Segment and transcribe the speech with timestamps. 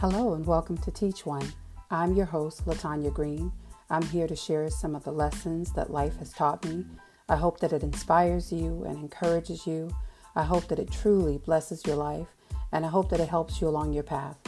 [0.00, 1.52] Hello and welcome to Teach One.
[1.90, 3.50] I'm your host, Latanya Green.
[3.90, 6.84] I'm here to share some of the lessons that life has taught me.
[7.28, 9.90] I hope that it inspires you and encourages you.
[10.36, 12.28] I hope that it truly blesses your life,
[12.70, 14.38] and I hope that it helps you along your path.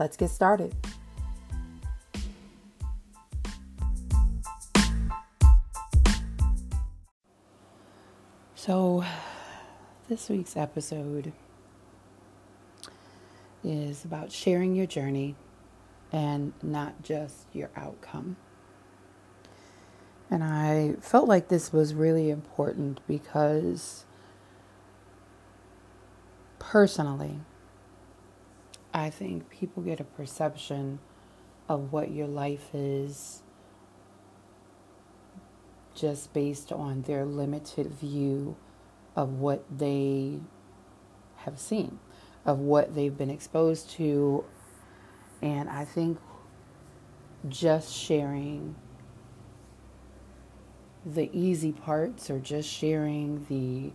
[0.00, 0.74] Let's get started.
[8.56, 9.04] So,
[10.08, 11.32] this week's episode
[13.66, 15.34] is about sharing your journey
[16.12, 18.36] and not just your outcome.
[20.30, 24.04] And I felt like this was really important because
[26.58, 27.40] personally,
[28.94, 31.00] I think people get a perception
[31.68, 33.42] of what your life is
[35.94, 38.56] just based on their limited view
[39.16, 40.40] of what they
[41.38, 41.98] have seen,
[42.46, 44.44] of what they've been exposed to.
[45.42, 46.18] And I think
[47.48, 48.76] just sharing
[51.04, 53.92] the easy parts or just sharing the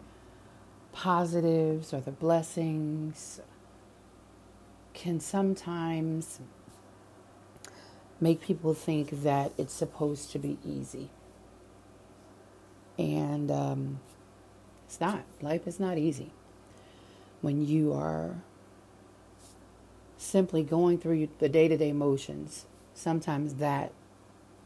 [0.94, 3.42] positives or the blessings
[4.94, 6.40] can sometimes
[8.20, 11.10] make people think that it's supposed to be easy.
[13.00, 14.00] And um,
[14.86, 15.24] it's not.
[15.42, 16.32] Life is not easy.
[17.42, 18.36] When you are
[20.18, 23.92] simply going through the day to day motions, sometimes that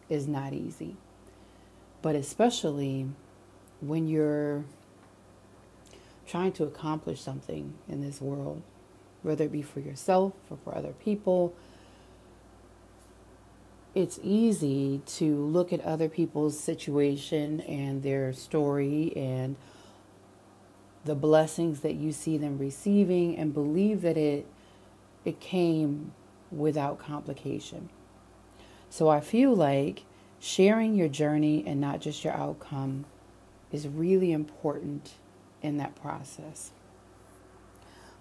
[0.09, 0.97] is not easy.
[2.01, 3.07] But especially
[3.81, 4.65] when you're
[6.27, 8.61] trying to accomplish something in this world,
[9.23, 11.53] whether it be for yourself or for other people,
[13.95, 19.55] it's easy to look at other people's situation and their story and
[21.05, 24.45] the blessings that you see them receiving and believe that it
[25.23, 26.11] it came
[26.51, 27.89] without complication.
[28.89, 30.03] So I feel like
[30.39, 33.05] sharing your journey and not just your outcome
[33.71, 35.13] is really important
[35.61, 36.71] in that process.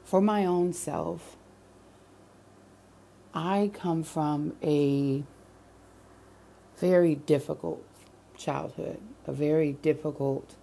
[0.03, 1.37] For my own self,
[3.35, 5.23] I come from a
[6.79, 7.85] very difficult
[8.37, 10.55] childhood, a very difficult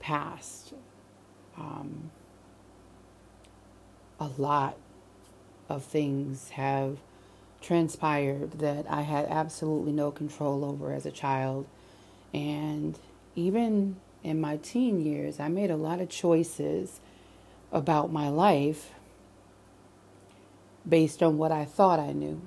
[0.00, 0.74] past.
[1.58, 2.10] Um,
[4.20, 4.76] a lot
[5.68, 6.98] of things have
[7.60, 11.66] transpired that I had absolutely no control over as a child.
[12.32, 12.98] And
[13.34, 17.00] even in my teen years, I made a lot of choices
[17.72, 18.92] about my life
[20.88, 22.40] based on what I thought I knew.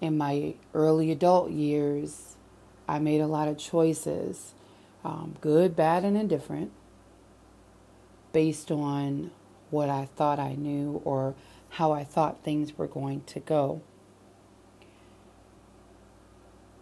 [0.00, 2.36] In my early adult years,
[2.88, 4.52] I made a lot of choices,
[5.04, 6.72] um, good, bad, and indifferent,
[8.32, 9.30] based on
[9.70, 11.34] what I thought I knew or
[11.70, 13.80] how I thought things were going to go.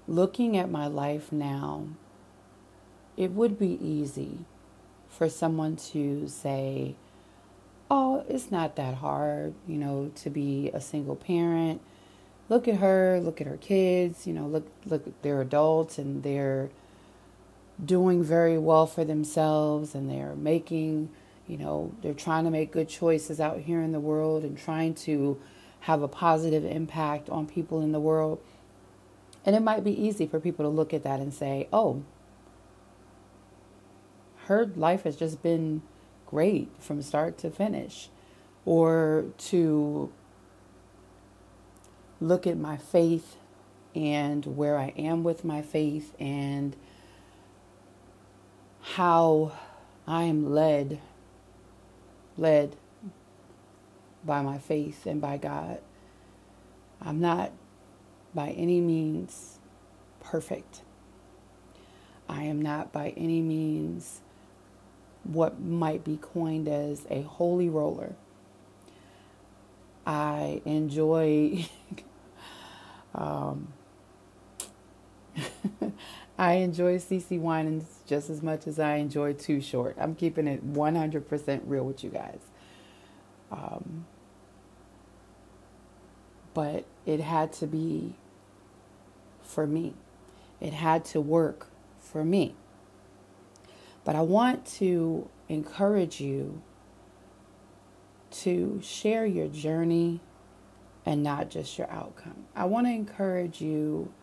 [0.08, 1.86] Looking at my life now,
[3.16, 4.38] it would be easy
[5.08, 6.96] for someone to say,
[7.92, 11.80] Oh, it's not that hard, you know, to be a single parent.
[12.48, 16.70] Look at her, look at her kids, you know, look look they're adults and they're
[17.84, 21.10] doing very well for themselves and they're making
[21.50, 24.94] you know, they're trying to make good choices out here in the world and trying
[24.94, 25.36] to
[25.80, 28.40] have a positive impact on people in the world.
[29.44, 32.04] And it might be easy for people to look at that and say, oh,
[34.44, 35.82] her life has just been
[36.24, 38.10] great from start to finish.
[38.64, 40.12] Or to
[42.20, 43.38] look at my faith
[43.92, 46.76] and where I am with my faith and
[48.80, 49.52] how
[50.06, 51.00] I am led
[52.36, 52.76] led
[54.24, 55.80] by my faith and by God.
[57.00, 57.52] I'm not
[58.34, 59.58] by any means
[60.20, 60.82] perfect.
[62.28, 64.20] I am not by any means
[65.24, 68.14] what might be coined as a holy roller.
[70.06, 71.66] I enjoy
[73.14, 73.72] um,
[76.40, 79.94] I enjoy CeCe Winans just as much as I enjoy Too Short.
[80.00, 82.40] I'm keeping it 100% real with you guys.
[83.52, 84.06] Um,
[86.54, 88.14] but it had to be
[89.42, 89.92] for me.
[90.62, 91.66] It had to work
[91.98, 92.54] for me.
[94.02, 96.62] But I want to encourage you
[98.30, 100.20] to share your journey
[101.04, 102.46] and not just your outcome.
[102.56, 104.14] I want to encourage you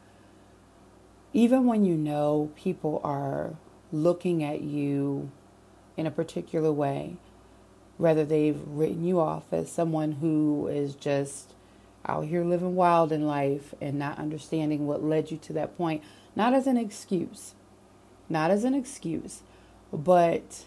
[1.38, 3.54] even when you know people are
[3.92, 5.30] looking at you
[5.96, 7.16] in a particular way,
[7.98, 11.54] whether they've written you off as someone who is just
[12.08, 16.04] out here living wild in life and not understanding what led you to that point,
[16.36, 17.54] not as an excuse,
[18.28, 19.44] not as an excuse,
[19.94, 20.66] but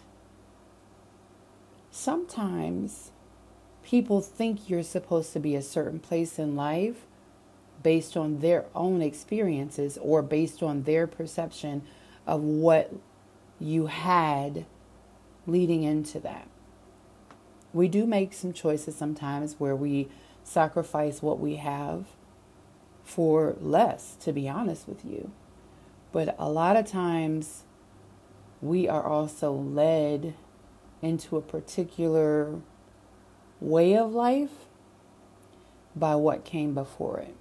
[1.90, 3.10] sometimes
[3.82, 7.06] people think you're supposed to be a certain place in life
[7.82, 11.82] based on their own experiences or based on their perception
[12.26, 12.92] of what
[13.58, 14.66] you had
[15.46, 16.48] leading into that.
[17.72, 20.08] We do make some choices sometimes where we
[20.42, 22.06] sacrifice what we have
[23.04, 25.32] for less, to be honest with you.
[26.12, 27.64] But a lot of times
[28.60, 30.34] we are also led
[31.02, 32.60] into a particular
[33.60, 34.50] way of life
[35.94, 37.34] by what came before it.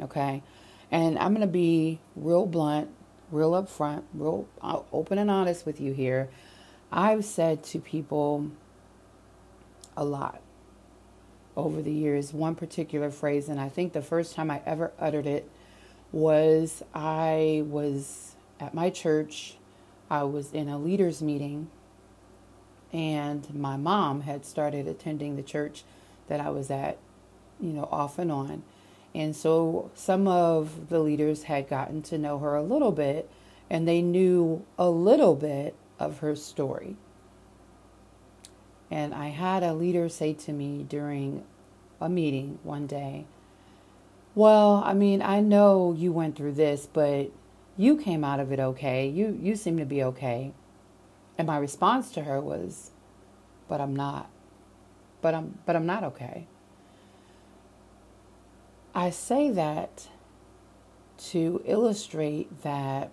[0.00, 0.42] Okay?
[0.90, 2.90] And I'm going to be real blunt,
[3.30, 6.28] real upfront, real uh, open and honest with you here.
[6.90, 8.50] I've said to people
[9.96, 10.40] a lot
[11.56, 15.26] over the years one particular phrase, and I think the first time I ever uttered
[15.26, 15.48] it
[16.12, 19.56] was I was at my church,
[20.10, 21.70] I was in a leaders' meeting,
[22.92, 25.84] and my mom had started attending the church
[26.26, 26.98] that I was at,
[27.60, 28.62] you know, off and on.
[29.14, 33.28] And so some of the leaders had gotten to know her a little bit
[33.68, 36.96] and they knew a little bit of her story.
[38.90, 41.44] And I had a leader say to me during
[42.00, 43.26] a meeting one day,
[44.34, 47.30] Well, I mean, I know you went through this, but
[47.76, 49.08] you came out of it okay.
[49.08, 50.52] You you seem to be okay.
[51.38, 52.90] And my response to her was,
[53.68, 54.28] But I'm not.
[55.20, 56.46] But I'm but I'm not okay.
[58.94, 60.08] I say that
[61.30, 63.10] to illustrate that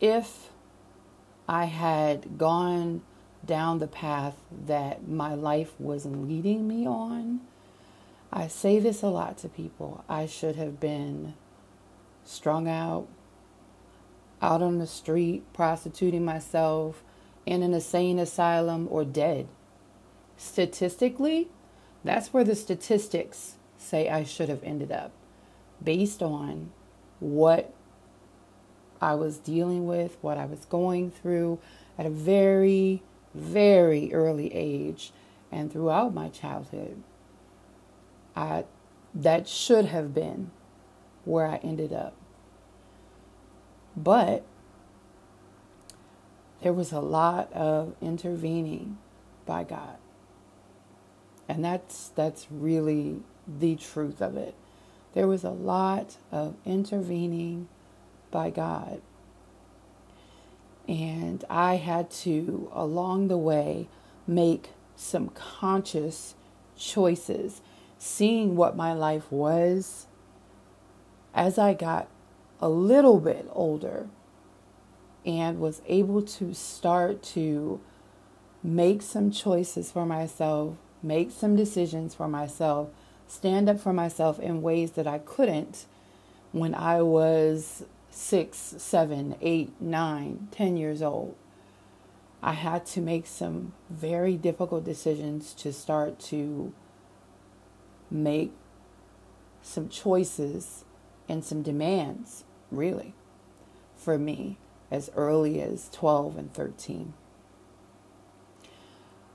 [0.00, 0.50] if
[1.48, 3.02] I had gone
[3.44, 7.40] down the path that my life was leading me on,
[8.32, 10.04] I say this a lot to people.
[10.08, 11.34] I should have been
[12.24, 13.08] strung out,
[14.40, 17.02] out on the street, prostituting myself,
[17.44, 19.48] in an insane asylum, or dead.
[20.36, 21.48] Statistically,
[22.04, 25.12] that's where the statistics say I should have ended up
[25.82, 26.70] based on
[27.20, 27.72] what
[29.00, 31.58] I was dealing with, what I was going through
[31.98, 33.02] at a very,
[33.34, 35.12] very early age
[35.50, 37.02] and throughout my childhood.
[38.34, 38.64] I
[39.14, 40.50] that should have been
[41.24, 42.14] where I ended up.
[43.96, 44.44] But
[46.62, 48.98] there was a lot of intervening
[49.44, 49.96] by God.
[51.48, 54.54] And that's that's really the truth of it.
[55.14, 57.68] There was a lot of intervening
[58.30, 59.02] by God.
[60.88, 63.88] And I had to, along the way,
[64.26, 66.34] make some conscious
[66.76, 67.60] choices,
[67.98, 70.06] seeing what my life was
[71.34, 72.08] as I got
[72.60, 74.08] a little bit older
[75.24, 77.80] and was able to start to
[78.62, 82.88] make some choices for myself make some decisions for myself,
[83.26, 85.86] stand up for myself in ways that I couldn't
[86.52, 91.34] when I was six, seven, eight, nine, ten years old.
[92.42, 96.72] I had to make some very difficult decisions to start to
[98.10, 98.52] make
[99.62, 100.84] some choices
[101.28, 103.14] and some demands, really,
[103.96, 104.58] for me
[104.90, 107.14] as early as 12 and 13.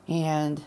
[0.07, 0.63] And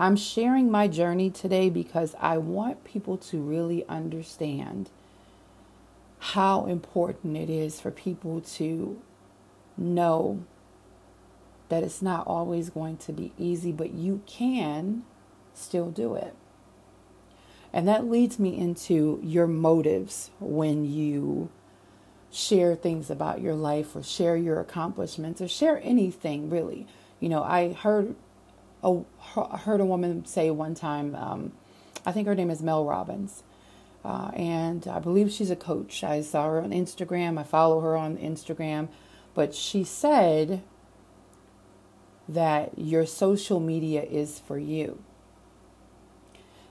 [0.00, 4.88] I'm sharing my journey today because I want people to really understand
[6.20, 8.98] how important it is for people to
[9.76, 10.42] know
[11.68, 15.02] that it's not always going to be easy, but you can
[15.52, 16.34] still do it.
[17.70, 21.50] And that leads me into your motives when you
[22.30, 26.86] share things about your life or share your accomplishments or share anything really.
[27.20, 28.14] You know, I heard
[28.82, 29.02] a,
[29.58, 31.52] heard a woman say one time, um,
[32.04, 33.42] I think her name is Mel Robbins,
[34.04, 36.02] uh, and I believe she's a coach.
[36.02, 38.88] I saw her on Instagram, I follow her on Instagram,
[39.34, 40.62] but she said
[42.28, 45.02] that your social media is for you.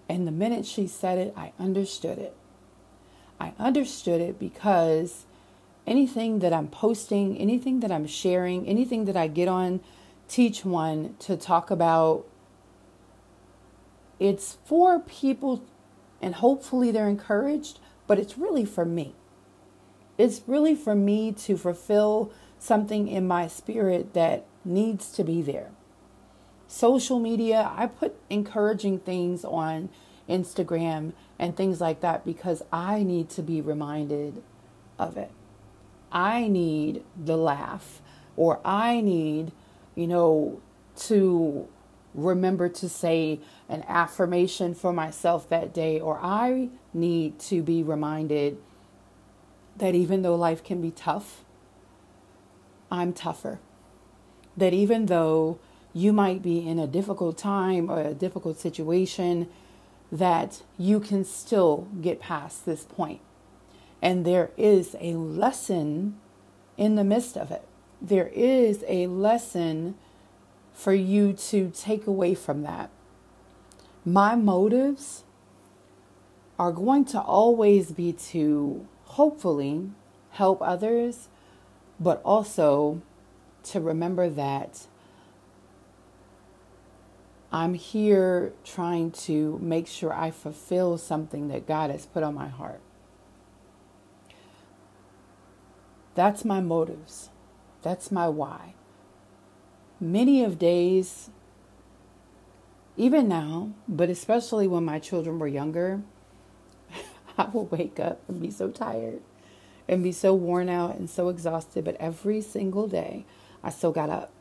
[0.08, 2.36] And the minute she said it, I understood it.
[3.39, 5.25] I understood it because
[5.86, 9.82] anything that I'm posting, anything that I'm sharing, anything that I get on
[10.29, 12.25] teach one to talk about
[14.19, 15.63] it's for people
[16.21, 19.15] and hopefully they're encouraged, but it's really for me.
[20.17, 25.71] It's really for me to fulfill something in my spirit that needs to be there.
[26.67, 27.71] social media.
[27.75, 29.89] I put encouraging things on
[30.29, 34.43] Instagram and things like that because I need to be reminded
[35.00, 35.31] of it.
[36.12, 38.01] I need the laugh
[38.36, 39.51] or I need,
[40.00, 40.62] you know,
[40.96, 41.68] to
[42.13, 48.58] remember to say an affirmation for myself that day, or I need to be reminded
[49.77, 51.44] that even though life can be tough,
[52.91, 53.60] I'm tougher.
[54.58, 55.60] That even though
[55.94, 59.48] you might be in a difficult time or a difficult situation,
[60.12, 63.22] that you can still get past this point.
[64.01, 66.18] And there is a lesson
[66.77, 67.69] in the midst of it.
[68.01, 69.96] There is a lesson
[70.74, 72.89] for you to take away from that.
[74.06, 75.24] My motives
[76.58, 79.89] are going to always be to hopefully
[80.32, 81.27] help others,
[82.00, 83.01] but also
[83.63, 84.88] to remember that
[87.51, 92.48] I'm here trying to make sure I fulfill something that God has put on my
[92.48, 92.79] heart.
[96.15, 97.29] That's my motives.
[97.81, 98.74] That's my why
[100.00, 101.29] many of days,
[102.98, 106.01] even now, but especially when my children were younger,
[107.38, 109.21] I will wake up and be so tired
[109.88, 111.83] and be so worn out and so exhausted.
[111.83, 113.25] But every single day,
[113.63, 114.31] I still got up.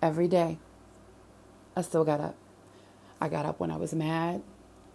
[0.00, 0.58] Every day,
[1.76, 2.36] I still got up.
[3.20, 4.42] I got up when I was mad.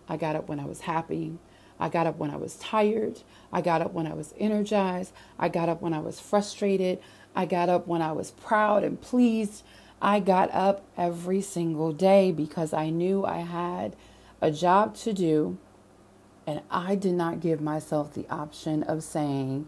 [0.07, 1.37] I got up when I was happy.
[1.83, 3.23] I got up when I was tired.
[3.51, 5.11] I got up when I was energized.
[5.37, 6.99] I got up when I was frustrated.
[7.35, 9.65] I got up when I was proud and pleased.
[10.01, 13.97] I got up every single day because I knew I had
[14.41, 15.57] a job to do
[16.47, 19.67] and I did not give myself the option of saying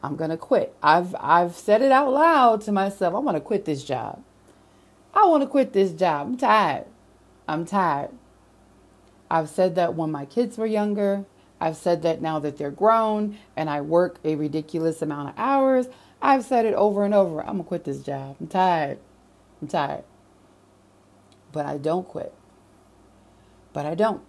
[0.00, 0.76] I'm going to quit.
[0.80, 3.16] I've I've said it out loud to myself.
[3.16, 4.22] I want to quit this job.
[5.12, 6.28] I want to quit this job.
[6.28, 6.86] I'm tired.
[7.48, 8.10] I'm tired.
[9.28, 11.24] I've said that when my kids were younger.
[11.60, 15.86] I've said that now that they're grown and I work a ridiculous amount of hours.
[16.22, 17.40] I've said it over and over.
[17.40, 18.36] I'm going to quit this job.
[18.40, 18.98] I'm tired.
[19.60, 20.04] I'm tired.
[21.52, 22.32] But I don't quit.
[23.72, 24.22] But I don't.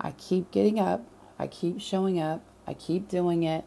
[0.00, 1.04] I keep getting up.
[1.38, 2.42] I keep showing up.
[2.66, 3.64] I keep doing it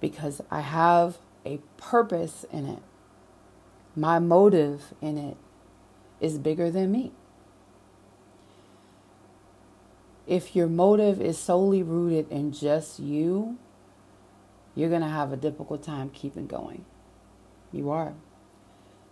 [0.00, 2.82] because I have a purpose in it.
[3.94, 5.36] My motive in it
[6.20, 7.12] is bigger than me.
[10.26, 13.58] If your motive is solely rooted in just you,
[14.74, 16.84] you're going to have a difficult time keeping going.
[17.72, 18.14] You are.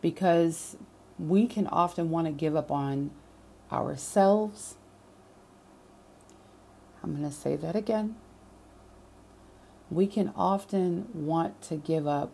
[0.01, 0.77] Because
[1.19, 3.11] we can often want to give up on
[3.71, 4.77] ourselves.
[7.03, 8.17] I'm going to say that again.
[9.91, 12.33] We can often want to give up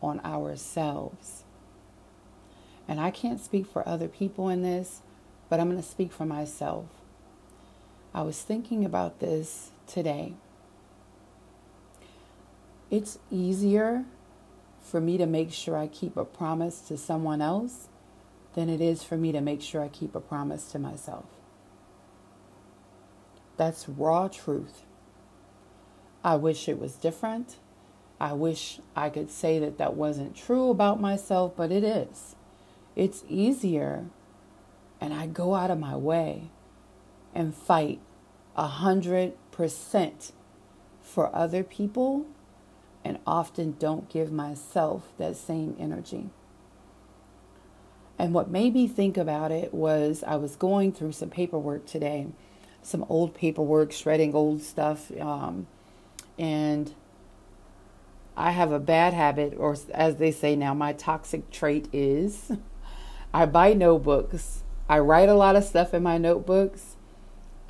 [0.00, 1.44] on ourselves.
[2.86, 5.02] And I can't speak for other people in this,
[5.48, 6.86] but I'm going to speak for myself.
[8.14, 10.34] I was thinking about this today
[12.92, 14.04] it's easier
[14.82, 17.88] for me to make sure I keep a promise to someone else
[18.54, 21.24] than it is for me to make sure I keep a promise to myself.
[23.56, 24.82] That's raw truth.
[26.22, 27.56] I wish it was different.
[28.20, 32.36] I wish I could say that that wasn't true about myself, but it is.
[32.94, 34.04] It's easier,
[35.00, 36.50] and I go out of my way
[37.34, 38.00] and fight
[38.56, 40.32] a hundred percent
[41.00, 42.26] for other people
[43.04, 46.30] and often don't give myself that same energy.
[48.18, 52.28] And what made me think about it was I was going through some paperwork today,
[52.82, 55.10] some old paperwork, shredding old stuff.
[55.20, 55.66] Um,
[56.38, 56.94] and
[58.36, 62.52] I have a bad habit, or as they say now, my toxic trait is
[63.34, 64.62] I buy notebooks.
[64.88, 66.91] I write a lot of stuff in my notebooks.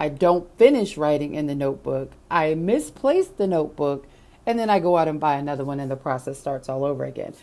[0.03, 2.11] I don't finish writing in the notebook.
[2.29, 4.05] I misplace the notebook
[4.45, 7.05] and then I go out and buy another one and the process starts all over
[7.05, 7.35] again.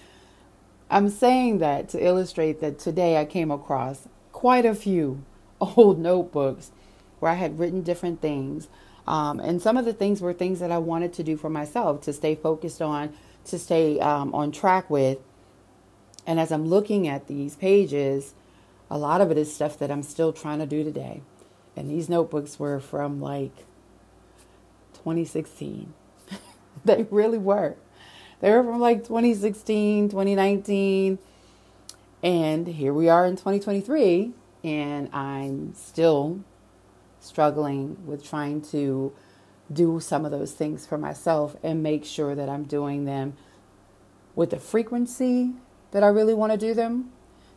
[0.89, 5.23] I'm saying that to illustrate that today I came across quite a few
[5.61, 6.71] old notebooks
[7.19, 8.67] where I had written different things.
[9.07, 12.01] Um, and some of the things were things that I wanted to do for myself
[12.01, 13.13] to stay focused on,
[13.45, 15.19] to stay um, on track with.
[16.27, 18.33] And as I'm looking at these pages,
[18.91, 21.21] a lot of it is stuff that I'm still trying to do today.
[21.75, 23.55] And these notebooks were from like
[24.95, 25.93] 2016.
[26.85, 27.75] they really were.
[28.41, 31.19] They were from like 2016, 2019.
[32.21, 34.31] And here we are in 2023.
[34.63, 36.41] And I'm still
[37.21, 39.13] struggling with trying to
[39.71, 43.33] do some of those things for myself and make sure that I'm doing them
[44.35, 45.53] with the frequency
[45.91, 47.11] that I really want to do them,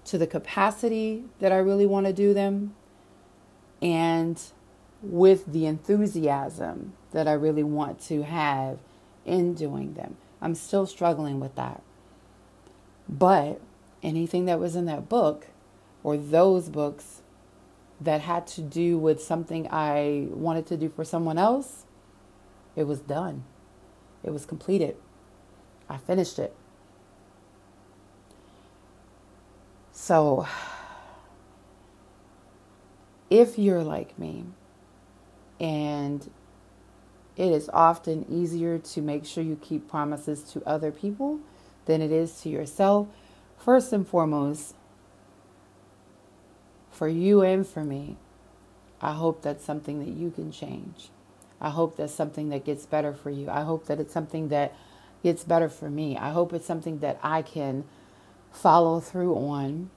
[0.07, 2.75] to the capacity that I really want to do them
[3.83, 4.41] and
[5.03, 8.79] with the enthusiasm that I really want to have
[9.27, 10.17] in doing them.
[10.41, 11.83] I'm still struggling with that.
[13.09, 13.61] But
[14.03, 15.49] anything that was in that book
[16.03, 17.23] or those books
[18.01, 21.85] that had to do with something I wanted to do for someone else,
[22.75, 23.45] it was done.
[24.23, 24.97] It was completed.
[25.89, 26.55] I finished it.
[29.93, 30.47] So,
[33.33, 34.45] if you're like me,
[35.59, 36.31] and
[37.35, 41.41] it is often easier to make sure you keep promises to other people
[41.87, 43.09] than it is to yourself,
[43.57, 44.75] first and foremost,
[46.91, 48.19] for you and for me,
[49.01, 51.09] I hope that's something that you can change.
[51.59, 53.49] I hope that's something that gets better for you.
[53.49, 54.75] I hope that it's something that
[55.23, 56.19] gets better for me.
[56.19, 57.85] I hope it's something that I can
[58.53, 59.89] follow through on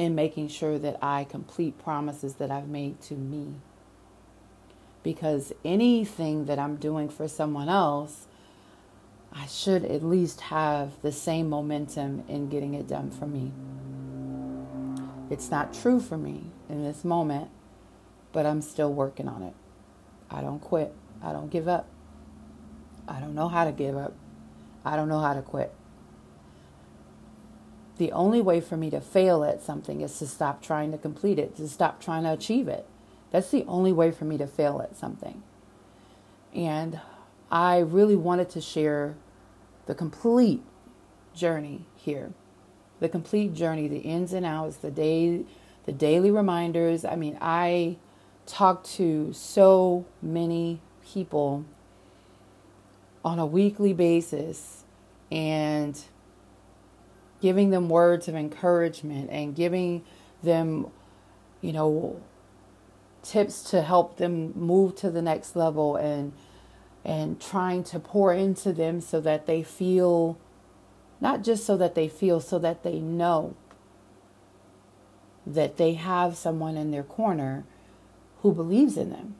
[0.00, 3.56] in making sure that I complete promises that I've made to me.
[5.02, 8.26] Because anything that I'm doing for someone else,
[9.30, 13.52] I should at least have the same momentum in getting it done for me.
[15.28, 17.50] It's not true for me in this moment,
[18.32, 19.54] but I'm still working on it.
[20.30, 20.94] I don't quit.
[21.22, 21.86] I don't give up.
[23.06, 24.14] I don't know how to give up.
[24.82, 25.74] I don't know how to quit.
[28.00, 31.38] The only way for me to fail at something is to stop trying to complete
[31.38, 32.86] it, to stop trying to achieve it.
[33.30, 35.42] That's the only way for me to fail at something.
[36.54, 36.98] And
[37.50, 39.16] I really wanted to share
[39.84, 40.62] the complete
[41.34, 42.32] journey here.
[43.00, 45.44] The complete journey, the ins and outs, the day
[45.84, 47.04] the daily reminders.
[47.04, 47.98] I mean, I
[48.46, 51.66] talk to so many people
[53.22, 54.84] on a weekly basis
[55.30, 56.02] and
[57.40, 60.04] giving them words of encouragement and giving
[60.42, 60.86] them,
[61.60, 62.20] you know,
[63.22, 66.32] tips to help them move to the next level and
[67.04, 70.38] and trying to pour into them so that they feel
[71.20, 73.54] not just so that they feel so that they know
[75.46, 77.64] that they have someone in their corner
[78.42, 79.34] who believes in them.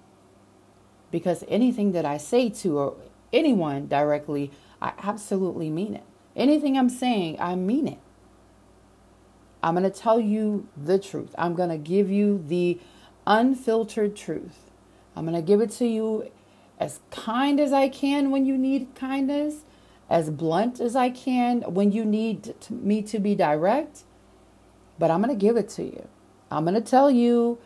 [1.11, 2.91] Because anything that I say to uh,
[3.33, 6.05] anyone directly I absolutely mean it
[6.37, 7.99] Anything I'm saying, I mean it.
[9.63, 11.35] I'm going to tell you the truth.
[11.37, 12.79] I'm going to give you the
[13.27, 14.71] unfiltered truth.
[15.15, 16.31] I'm going to give it to you
[16.79, 19.65] as kind as I can when you need kindness,
[20.09, 24.05] as blunt as I can when you need to, me to be direct.
[24.99, 26.09] But I'm going to give it to you.
[26.51, 27.59] I'm going to tell you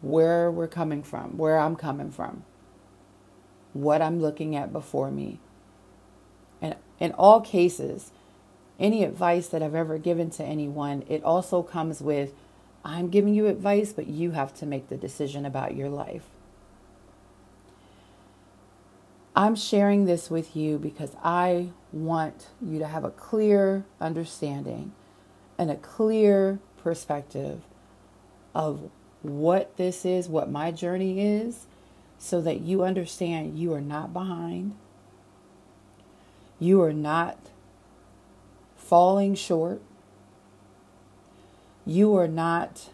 [0.00, 2.44] where we're coming from, where I'm coming from,
[3.72, 5.38] what I'm looking at before me,
[7.02, 8.12] in all cases,
[8.78, 12.32] any advice that I've ever given to anyone, it also comes with
[12.84, 16.24] I'm giving you advice, but you have to make the decision about your life.
[19.34, 24.92] I'm sharing this with you because I want you to have a clear understanding
[25.58, 27.62] and a clear perspective
[28.54, 28.90] of
[29.22, 31.66] what this is, what my journey is,
[32.18, 34.76] so that you understand you are not behind.
[36.62, 37.38] You are not
[38.76, 39.82] falling short.
[41.84, 42.90] You are not,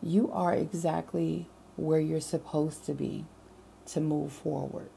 [0.00, 3.24] you are exactly where you're supposed to be
[3.86, 4.88] to move forward.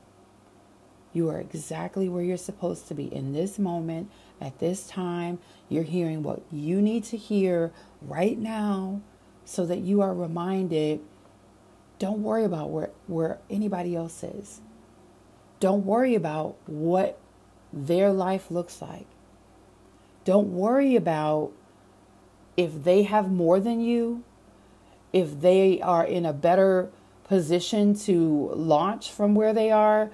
[1.13, 5.39] You are exactly where you're supposed to be in this moment, at this time.
[5.67, 7.71] You're hearing what you need to hear
[8.03, 9.01] right now
[9.45, 10.99] so that you are reminded
[11.97, 14.61] don't worry about where, where anybody else is.
[15.59, 17.19] Don't worry about what
[17.71, 19.05] their life looks like.
[20.25, 21.51] Don't worry about
[22.55, 24.23] if they have more than you,
[25.13, 26.89] if they are in a better
[27.23, 30.09] position to launch from where they are.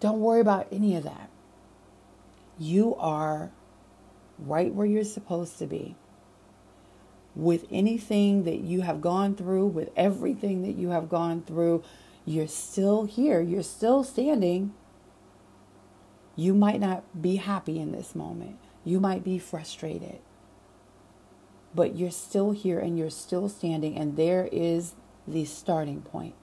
[0.00, 1.28] Don't worry about any of that.
[2.58, 3.50] You are
[4.38, 5.96] right where you're supposed to be.
[7.34, 11.84] With anything that you have gone through, with everything that you have gone through,
[12.28, 14.74] you're still here, you're still standing.
[16.36, 20.18] You might not be happy in this moment, you might be frustrated,
[21.74, 24.94] but you're still here and you're still standing, and there is
[25.26, 26.34] the starting point.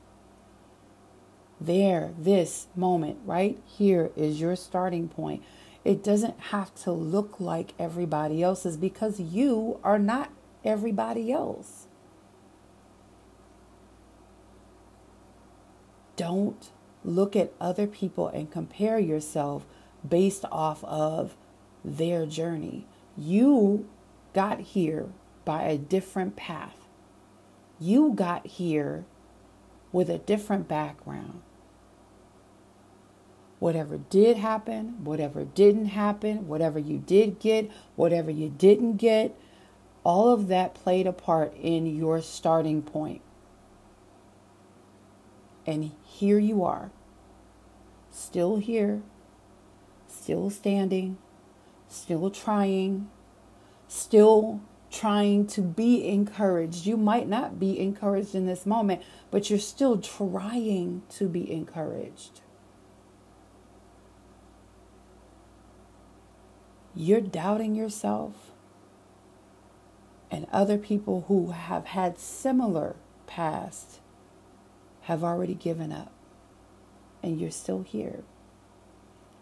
[1.61, 5.43] There, this moment right here is your starting point.
[5.85, 10.31] It doesn't have to look like everybody else's because you are not
[10.65, 11.87] everybody else.
[16.15, 16.69] Don't
[17.03, 19.65] look at other people and compare yourself
[20.07, 21.35] based off of
[21.83, 22.87] their journey.
[23.17, 23.87] You
[24.33, 25.09] got here
[25.45, 26.87] by a different path.
[27.79, 29.05] You got here
[29.91, 31.41] with a different background.
[33.59, 39.37] Whatever did happen, whatever didn't happen, whatever you did get, whatever you didn't get,
[40.03, 43.21] all of that played a part in your starting point.
[45.65, 46.91] And here you are,
[48.11, 49.01] still here,
[50.07, 51.17] still standing,
[51.87, 53.09] still trying,
[53.87, 56.85] still trying to be encouraged.
[56.85, 59.01] You might not be encouraged in this moment,
[59.31, 62.41] but you're still trying to be encouraged.
[66.93, 68.51] You're doubting yourself,
[70.31, 72.95] and other people who have had similar
[73.27, 73.99] past
[75.05, 76.11] have already given up,
[77.23, 78.23] and you're still here.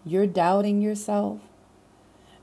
[0.05, 1.39] You're doubting yourself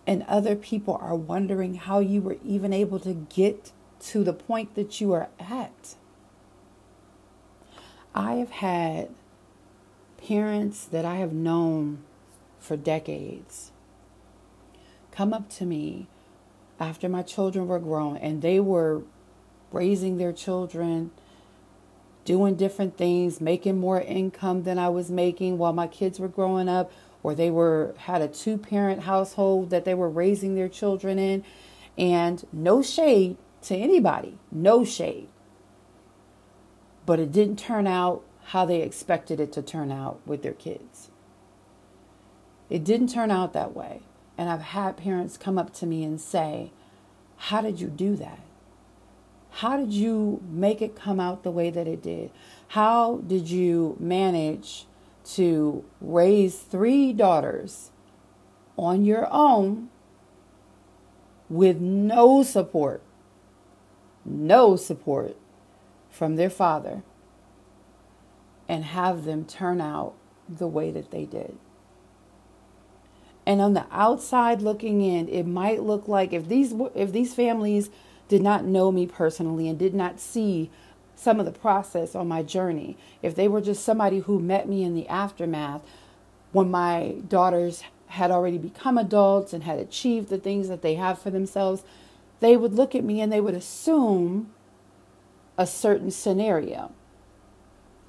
[0.06, 4.74] and other people are wondering how you were even able to get to the point
[4.74, 5.94] that you are at.
[8.14, 9.10] I have had
[10.26, 12.02] parents that I have known
[12.58, 13.70] for decades
[15.12, 16.08] come up to me
[16.78, 19.02] after my children were grown and they were
[19.70, 21.10] raising their children,
[22.30, 26.68] doing different things, making more income than I was making while my kids were growing
[26.68, 26.92] up,
[27.24, 31.42] or they were had a two parent household that they were raising their children in.
[31.98, 35.26] And no shade to anybody no shade.
[37.04, 41.10] But it didn't turn out how they expected it to turn out with their kids.
[42.68, 44.02] It didn't turn out that way.
[44.38, 46.70] And i've had parents come up to me and say
[47.48, 48.38] how did you do that
[49.50, 52.30] how did you make it come out the way that it did
[52.68, 54.86] how did you manage
[55.24, 57.90] to raise three daughters
[58.76, 59.88] on your own
[61.50, 63.02] with no support,
[64.24, 65.36] no support
[66.08, 67.02] from their father,
[68.68, 70.14] and have them turn out
[70.48, 71.58] the way that they did.
[73.44, 77.90] And on the outside looking in, it might look like if these if these families
[78.30, 80.70] did not know me personally and did not see
[81.16, 84.84] some of the process on my journey, if they were just somebody who met me
[84.84, 85.82] in the aftermath
[86.52, 91.18] when my daughters had already become adults and had achieved the things that they have
[91.18, 91.82] for themselves,
[92.38, 94.50] they would look at me and they would assume
[95.58, 96.92] a certain scenario.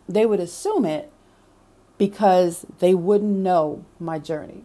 [0.08, 1.12] They would assume it
[1.98, 4.64] because they wouldn't know my journey.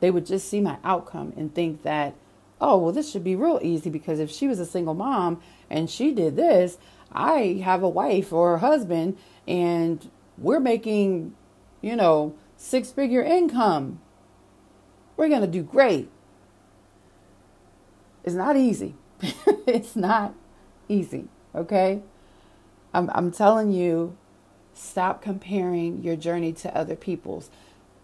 [0.00, 2.14] They would just see my outcome and think that,
[2.60, 5.90] oh, well, this should be real easy because if she was a single mom and
[5.90, 6.78] she did this,
[7.12, 11.34] I have a wife or a husband and we're making,
[11.80, 14.00] you know, six figure income.
[15.16, 16.10] We're going to do great.
[18.24, 18.94] It's not easy.
[19.66, 20.34] it's not
[20.88, 22.02] easy, okay?
[22.92, 24.16] I'm, I'm telling you,
[24.72, 27.50] stop comparing your journey to other people's.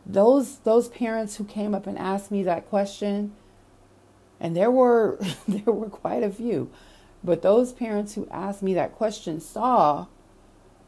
[0.07, 3.33] Those those parents who came up and asked me that question,
[4.41, 6.71] and there were there were quite a few.
[7.23, 10.07] But those parents who asked me that question saw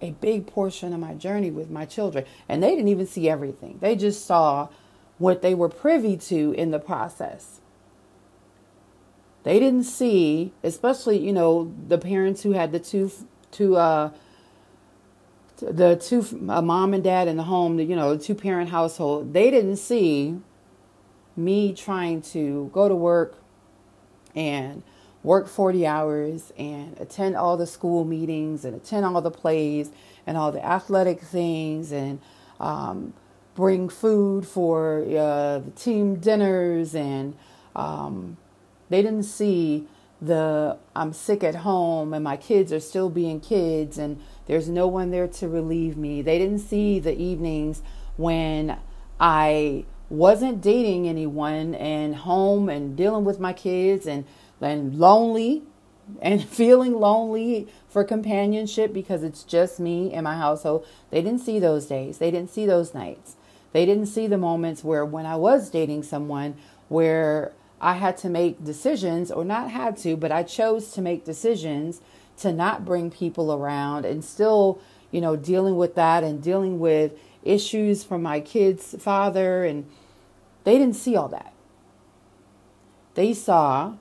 [0.00, 2.24] a big portion of my journey with my children.
[2.48, 4.68] And they didn't even see everything, they just saw
[5.18, 7.60] what they were privy to in the process.
[9.44, 13.10] They didn't see, especially, you know, the parents who had the two,
[13.50, 14.10] two, uh,
[15.58, 19.32] the two, a mom and dad in the home, you know, the two parent household,
[19.32, 20.38] they didn't see
[21.36, 23.41] me trying to go to work
[24.34, 24.82] and
[25.22, 29.90] work 40 hours and attend all the school meetings and attend all the plays
[30.26, 32.20] and all the athletic things and
[32.58, 33.12] um,
[33.54, 37.36] bring food for uh, the team dinners and
[37.76, 38.36] um,
[38.88, 39.86] they didn't see
[40.20, 44.86] the I'm sick at home and my kids are still being kids and there's no
[44.86, 46.22] one there to relieve me.
[46.22, 47.82] They didn't see the evenings
[48.16, 48.78] when
[49.18, 54.24] I wasn't dating anyone and home and dealing with my kids and
[54.60, 55.62] and lonely
[56.20, 60.86] and feeling lonely for companionship because it's just me and my household.
[61.10, 62.18] They didn't see those days.
[62.18, 63.36] They didn't see those nights.
[63.72, 66.56] They didn't see the moments where when I was dating someone
[66.88, 71.24] where I had to make decisions or not had to, but I chose to make
[71.24, 72.02] decisions
[72.38, 74.78] to not bring people around and still,
[75.10, 79.86] you know, dealing with that and dealing with issues from my kid's father and
[80.64, 81.52] they didn't see all that.
[83.14, 83.94] They saw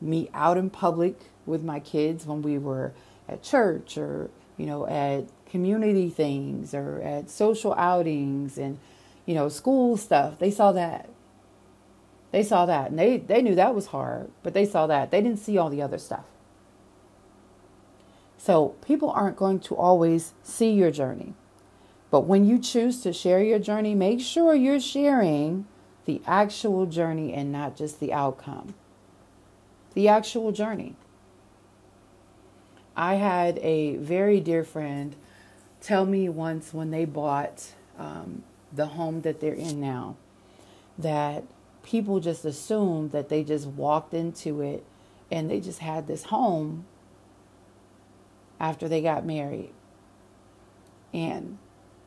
[0.00, 2.92] me out in public with my kids when we were
[3.28, 8.78] at church or you know at community things or at social outings and
[9.26, 11.08] you know school stuff they saw that
[12.32, 15.10] They saw that and they, they knew that was hard, but they saw that.
[15.10, 16.24] They didn't see all the other stuff.
[18.38, 21.34] So people aren't going to always see your journey.
[22.16, 25.66] But when you choose to share your journey, make sure you're sharing
[26.06, 28.72] the actual journey and not just the outcome.
[29.92, 30.96] The actual journey.
[32.96, 35.14] I had a very dear friend
[35.82, 40.16] tell me once when they bought um, the home that they're in now
[40.96, 41.44] that
[41.82, 44.86] people just assumed that they just walked into it
[45.30, 46.86] and they just had this home
[48.58, 49.74] after they got married.
[51.12, 51.58] And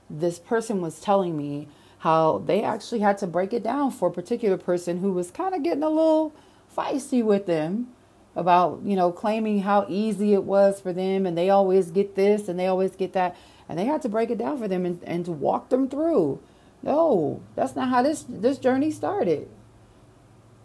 [0.10, 1.68] this person was telling me
[2.00, 5.54] how they actually had to break it down for a particular person who was kind
[5.54, 6.34] of getting a little
[6.76, 7.88] feisty with them
[8.36, 12.48] about, you know, claiming how easy it was for them and they always get this
[12.48, 13.36] and they always get that.
[13.68, 16.40] And they had to break it down for them and, and to walk them through.
[16.82, 19.50] No, that's not how this this journey started.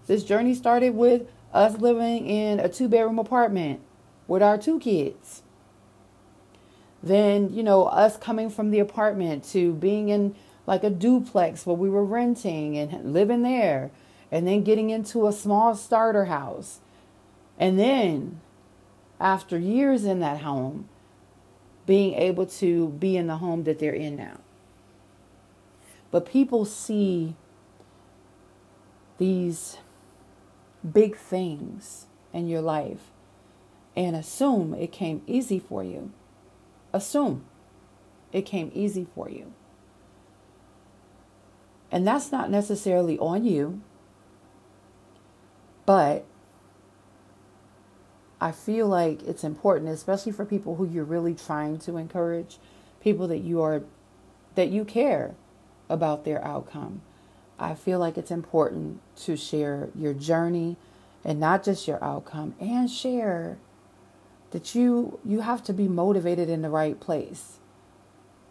[0.06, 3.80] This journey started with us living in a two bedroom apartment
[4.28, 5.42] with our two kids.
[7.04, 10.34] Then, you know, us coming from the apartment to being in
[10.66, 13.90] like a duplex where we were renting and living there,
[14.32, 16.80] and then getting into a small starter house.
[17.58, 18.40] And then,
[19.20, 20.88] after years in that home,
[21.84, 24.40] being able to be in the home that they're in now.
[26.10, 27.36] But people see
[29.18, 29.76] these
[30.90, 33.10] big things in your life
[33.94, 36.10] and assume it came easy for you
[36.94, 37.44] assume
[38.32, 39.52] it came easy for you.
[41.90, 43.82] And that's not necessarily on you,
[45.84, 46.24] but
[48.40, 52.58] I feel like it's important, especially for people who you're really trying to encourage,
[53.00, 53.82] people that you are
[54.54, 55.34] that you care
[55.88, 57.02] about their outcome.
[57.58, 60.76] I feel like it's important to share your journey
[61.24, 63.58] and not just your outcome and share
[64.54, 67.58] that you you have to be motivated in the right place.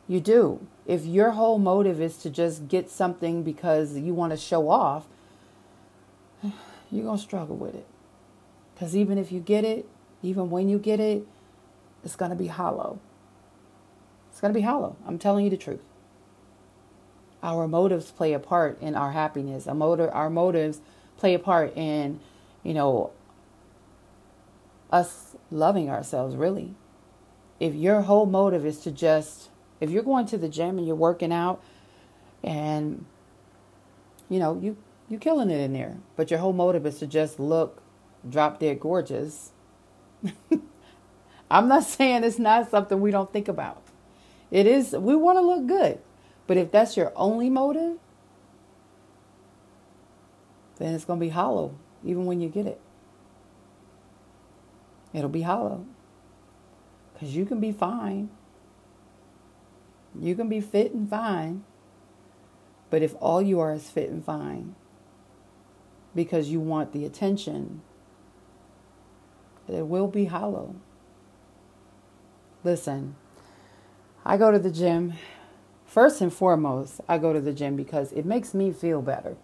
[0.06, 0.68] You do.
[0.86, 5.06] If your whole motive is to just get something because you want to show off,
[6.92, 7.88] you're going to struggle with it.
[8.78, 9.88] Cuz even if you get it,
[10.22, 11.26] even when you get it,
[12.04, 13.00] it's going to be hollow.
[14.30, 14.98] It's going to be hollow.
[15.08, 15.80] I'm telling you the truth.
[17.42, 19.70] Our motives play a part in our happiness.
[19.70, 20.82] Our, our motives
[21.16, 22.20] play a part in,
[22.62, 23.12] you know,
[24.92, 26.76] us loving ourselves, really.
[27.60, 30.96] If your whole motive is to just, if you're going to the gym and you're
[30.96, 31.64] working out
[32.44, 33.06] and,
[34.30, 34.76] you know, you,
[35.08, 37.82] you're killing it in there, but your whole motive is to just look
[38.28, 39.52] drop dead gorgeous.
[41.52, 43.84] I'm not saying it's not something we don't think about.
[44.50, 46.00] It is, we want to look good.
[46.48, 47.98] But if that's your only motive,
[50.78, 52.80] then it's going to be hollow, even when you get it.
[55.14, 55.86] It'll be hollow.
[57.14, 58.30] Because you can be fine.
[60.20, 61.64] You can be fit and fine.
[62.90, 64.76] But if all you are is fit and fine
[66.16, 67.82] because you want the attention,
[69.68, 70.76] it will be hollow.
[72.64, 73.16] Listen,
[74.26, 75.14] I go to the gym.
[75.86, 79.38] First and foremost, I go to the gym because it makes me feel better.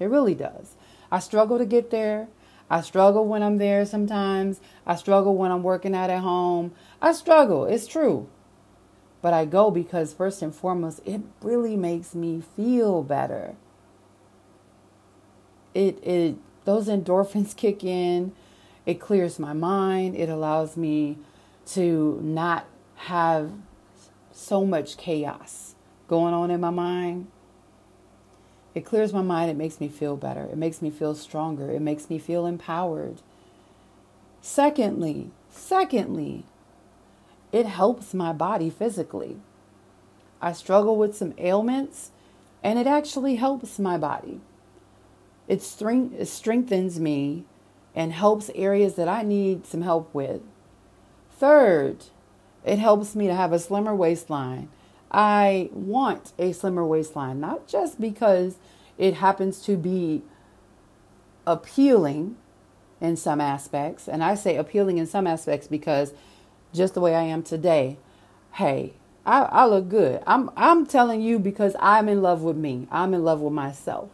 [0.00, 0.76] It really does.
[1.10, 2.28] I struggle to get there.
[2.74, 4.60] I struggle when I'm there sometimes.
[4.84, 6.72] I struggle when I'm working out at home.
[7.00, 8.28] I struggle, it's true.
[9.22, 13.54] But I go because, first and foremost, it really makes me feel better.
[15.72, 16.34] It, it,
[16.64, 18.32] those endorphins kick in.
[18.86, 20.16] It clears my mind.
[20.16, 21.18] It allows me
[21.66, 23.52] to not have
[24.32, 25.76] so much chaos
[26.08, 27.28] going on in my mind.
[28.74, 29.50] It clears my mind.
[29.50, 30.44] It makes me feel better.
[30.44, 31.70] It makes me feel stronger.
[31.70, 33.22] It makes me feel empowered.
[34.40, 36.44] Secondly, secondly,
[37.52, 39.36] it helps my body physically.
[40.42, 42.10] I struggle with some ailments
[42.62, 44.40] and it actually helps my body.
[45.46, 47.44] It, strength, strengthens me
[47.94, 50.42] and helps areas that I need some help with.
[51.38, 52.04] Third,
[52.64, 54.68] it helps me to have a slimmer waistline.
[55.14, 58.56] I want a slimmer waistline, not just because
[58.98, 60.22] it happens to be
[61.46, 62.36] appealing
[63.00, 64.08] in some aspects.
[64.08, 66.12] And I say appealing in some aspects because
[66.72, 67.96] just the way I am today,
[68.54, 70.20] hey, I, I look good.
[70.26, 72.88] I'm I'm telling you because I'm in love with me.
[72.90, 74.10] I'm in love with myself.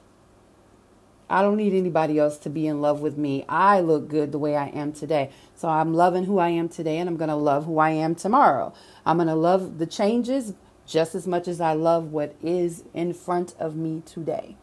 [1.30, 3.46] I don't need anybody else to be in love with me.
[3.48, 5.30] I look good the way I am today.
[5.54, 8.16] So I'm loving who I am today and I'm going to love who I am
[8.16, 8.74] tomorrow.
[9.06, 10.54] I'm going to love the changes
[10.90, 14.56] just as much as I love what is in front of me today.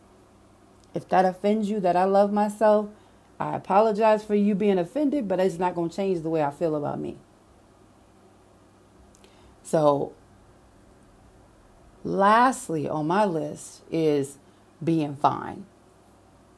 [0.93, 2.89] If that offends you that I love myself,
[3.39, 6.51] I apologize for you being offended, but it's not going to change the way I
[6.51, 7.17] feel about me.
[9.63, 10.13] So,
[12.03, 14.37] lastly on my list is
[14.83, 15.65] being fine.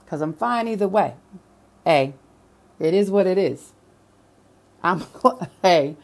[0.04, 1.14] Because I'm fine either way.
[1.86, 2.14] Hey,
[2.80, 3.74] it is what it is.
[4.82, 5.04] I'm,
[5.62, 5.96] hey,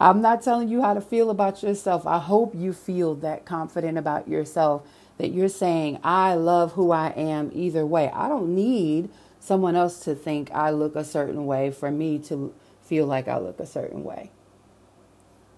[0.00, 2.06] I'm not telling you how to feel about yourself.
[2.06, 4.82] I hope you feel that confident about yourself
[5.18, 8.10] that you're saying, I love who I am either way.
[8.12, 12.52] I don't need someone else to think I look a certain way for me to
[12.82, 14.30] feel like I look a certain way.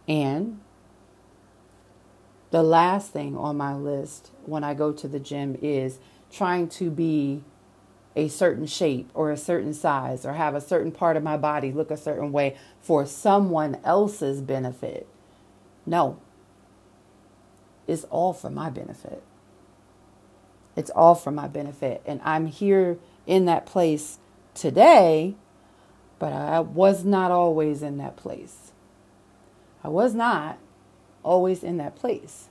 [0.07, 0.61] And
[2.51, 5.99] the last thing on my list when I go to the gym is
[6.31, 7.43] trying to be
[8.17, 11.71] a certain shape or a certain size or have a certain part of my body
[11.71, 15.07] look a certain way for someone else's benefit.
[15.85, 16.19] No,
[17.87, 19.23] it's all for my benefit.
[20.75, 22.03] It's all for my benefit.
[22.07, 24.19] And I'm here in that place
[24.55, 25.35] today,
[26.19, 28.73] but I was not always in that place.
[29.85, 30.59] I was not
[31.23, 32.49] always in that place.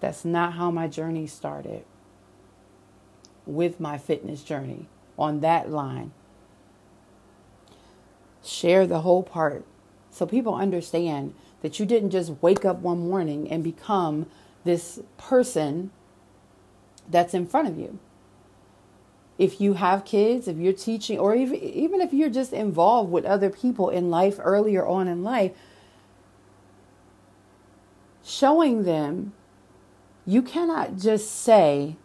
[0.00, 1.84] That's not how my journey started
[3.46, 4.86] with my fitness journey
[5.18, 6.12] on that line.
[8.42, 9.64] Share the whole part
[10.10, 14.26] so people understand that you didn't just wake up one morning and become
[14.64, 15.90] this person
[17.08, 17.98] that's in front of you.
[19.38, 23.24] If you have kids, if you're teaching, or even, even if you're just involved with
[23.24, 25.52] other people in life earlier on in life,
[28.22, 29.32] showing them
[30.24, 31.96] you cannot just say,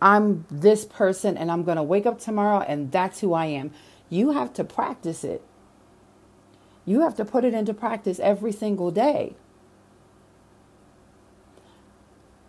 [0.00, 3.72] I'm this person and I'm going to wake up tomorrow and that's who I am.
[4.08, 5.42] You have to practice it.
[6.84, 9.34] You have to put it into practice every single day.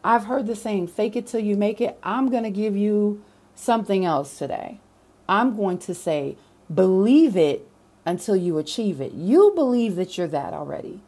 [0.04, 2.00] I've heard the saying, fake it till you make it.
[2.04, 3.22] I'm going to give you
[3.56, 4.80] something else today.
[5.28, 6.38] I'm going to say,
[6.74, 7.68] believe it
[8.06, 9.12] until you achieve it.
[9.12, 11.02] You believe that you're that already.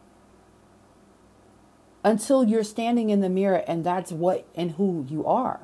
[2.03, 5.61] Until you're standing in the mirror and that's what and who you are.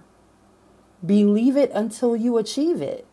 [1.06, 3.06] Believe it until you achieve it.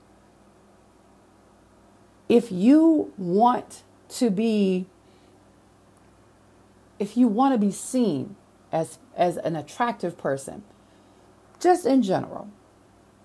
[2.28, 4.86] If you want to be,
[6.98, 8.36] if you want to be seen
[8.72, 10.64] as, as an attractive person,
[11.60, 12.48] just in general,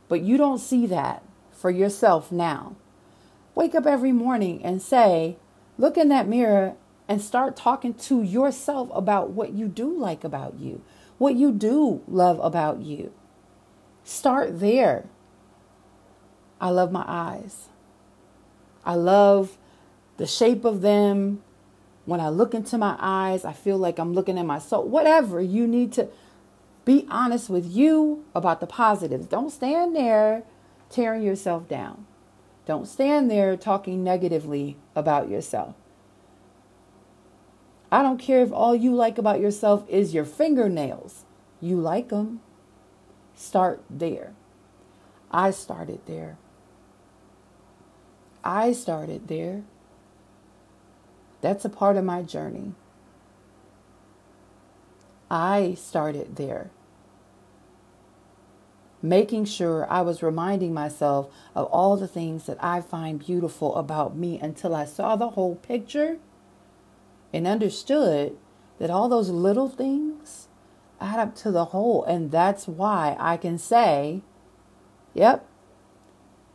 [0.10, 2.76] but you don't see that for yourself now,
[3.56, 5.38] wake up every morning and say,
[5.78, 6.76] look in that mirror
[7.08, 10.82] and start talking to yourself about what you do like about you,
[11.18, 13.14] what you do love about you.
[14.04, 15.06] Start there.
[16.60, 17.70] I love my eyes.
[18.86, 19.58] I love
[20.18, 21.42] the shape of them.
[22.06, 24.84] When I look into my eyes, I feel like I'm looking at my soul.
[24.84, 26.10] Whatever you need to
[26.90, 29.28] be honest with you about the positives.
[29.28, 30.44] Don't stand there
[30.90, 32.08] tearing yourself down.
[32.66, 35.76] Don't stand there talking negatively about yourself.
[37.92, 41.26] I don't care if all you like about yourself is your fingernails.
[41.62, 42.42] You like them.
[43.40, 44.34] Start there.
[45.32, 46.38] I started there.
[48.44, 49.64] I started there.
[51.40, 52.74] That's a part of my journey.
[55.32, 56.70] I started there.
[59.02, 64.18] Making sure I was reminding myself of all the things that I find beautiful about
[64.18, 66.18] me until I saw the whole picture
[67.34, 68.36] and understood
[68.80, 70.49] that all those little things
[71.00, 72.04] add up to the whole.
[72.04, 74.22] And that's why I can say,
[75.14, 75.46] yep,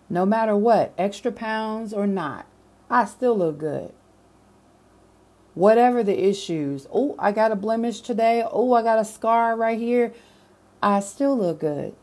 [0.09, 2.47] no matter what, extra pounds or not,
[2.91, 3.93] I still look good.
[5.55, 9.79] Whatever the issues, oh, I got a blemish today, oh, I got a scar right
[9.79, 10.13] here,
[10.83, 11.95] I still look good.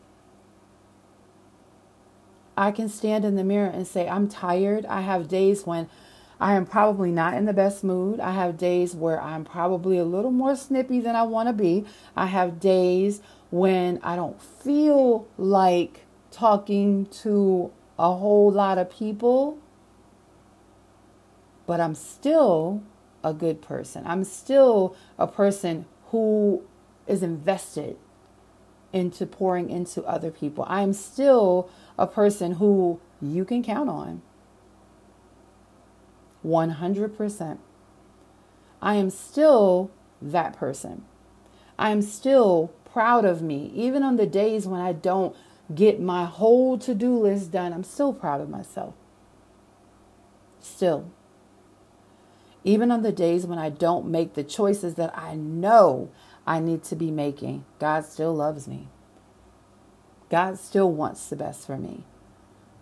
[2.56, 4.84] I can stand in the mirror and say, I'm tired.
[4.86, 5.88] I have days when
[6.42, 8.18] I am probably not in the best mood.
[8.18, 11.84] I have days where I'm probably a little more snippy than I want to be.
[12.16, 16.00] I have days when I don't feel like
[16.32, 19.56] talking to a whole lot of people,
[21.64, 22.82] but I'm still
[23.22, 24.02] a good person.
[24.04, 26.64] I'm still a person who
[27.06, 27.96] is invested
[28.92, 30.66] into pouring into other people.
[30.66, 34.22] I'm still a person who you can count on.
[36.44, 37.58] 100%.
[38.80, 39.90] I am still
[40.20, 41.04] that person.
[41.78, 43.72] I am still proud of me.
[43.74, 45.34] Even on the days when I don't
[45.74, 48.94] get my whole to do list done, I'm still proud of myself.
[50.60, 51.10] Still.
[52.64, 56.10] Even on the days when I don't make the choices that I know
[56.46, 58.88] I need to be making, God still loves me.
[60.30, 62.04] God still wants the best for me.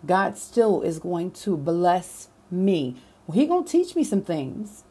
[0.05, 2.95] God still is going to bless me.
[3.31, 4.83] Well, he going to teach me some things,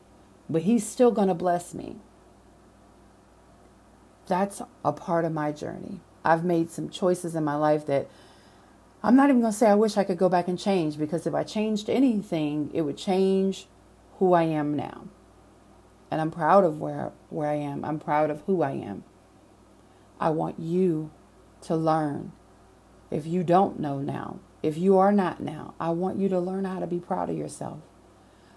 [0.48, 1.96] but he's still going to bless me.
[4.28, 6.00] That's a part of my journey.
[6.24, 8.08] I've made some choices in my life that
[9.02, 11.26] I'm not even going to say I wish I could go back and change because
[11.26, 13.66] if I changed anything, it would change
[14.18, 15.08] who I am now.
[16.10, 17.84] And I'm proud of where where I am.
[17.84, 19.04] I'm proud of who I am.
[20.18, 21.10] I want you
[21.64, 22.32] to learn.
[23.10, 26.64] If you don't know now, if you are not now, I want you to learn
[26.64, 27.80] how to be proud of yourself.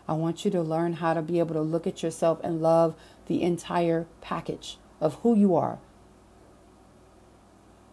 [0.07, 2.95] I want you to learn how to be able to look at yourself and love
[3.27, 5.79] the entire package of who you are.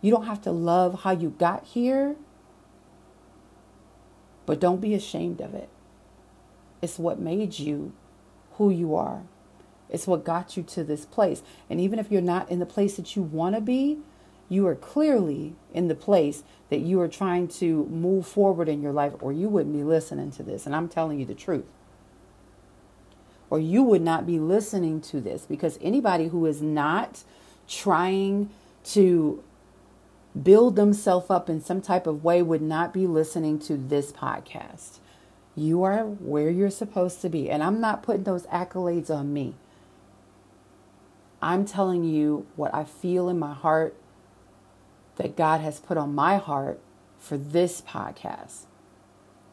[0.01, 2.17] You don't have to love how you got here,
[4.47, 5.69] but don't be ashamed of it.
[6.83, 7.93] It's what made you
[8.53, 9.23] who you are.
[9.89, 11.43] It's what got you to this place.
[11.69, 13.99] And even if you're not in the place that you want to be,
[14.49, 18.93] you are clearly in the place that you are trying to move forward in your
[18.93, 20.67] life, or you wouldn't be listening to this.
[20.67, 21.67] And I'm telling you the truth.
[23.51, 27.25] Or you would not be listening to this because anybody who is not
[27.69, 28.51] trying
[28.85, 29.43] to
[30.41, 34.99] build themselves up in some type of way would not be listening to this podcast.
[35.57, 37.51] You are where you're supposed to be.
[37.51, 39.55] And I'm not putting those accolades on me.
[41.43, 43.97] I'm telling you what I feel in my heart
[45.17, 46.81] that God has put on my heart
[47.19, 48.67] for this podcast.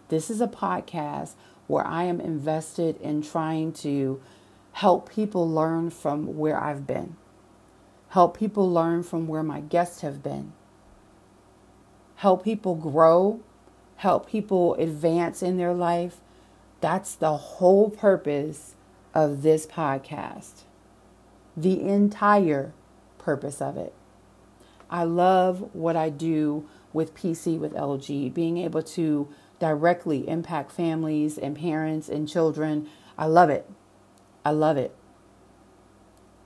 [0.09, 1.33] This is a podcast
[1.67, 4.21] where I am invested in trying to
[4.73, 7.15] help people learn from where I've been,
[8.09, 10.53] help people learn from where my guests have been,
[12.15, 13.41] help people grow,
[13.97, 16.17] help people advance in their life.
[16.79, 18.75] That's the whole purpose
[19.13, 20.63] of this podcast
[21.57, 22.71] the entire
[23.17, 23.93] purpose of it.
[24.89, 29.27] I love what I do with PC with LG, being able to
[29.59, 32.87] directly impact families and parents and children.
[33.17, 33.69] I love it.
[34.45, 34.95] I love it.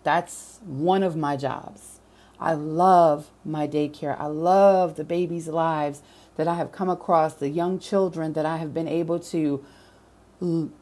[0.04, 2.00] That's one of my jobs.
[2.40, 4.20] I love my daycare.
[4.20, 6.02] I love the babies' lives
[6.38, 9.64] that I have come across, the young children that I have been able to